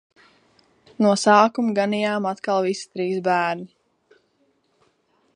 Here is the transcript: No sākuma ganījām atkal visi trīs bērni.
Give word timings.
No 1.05 1.09
sākuma 1.23 1.75
ganījām 1.79 2.27
atkal 2.29 2.65
visi 2.67 2.87
trīs 2.95 3.19
bērni. 3.27 3.69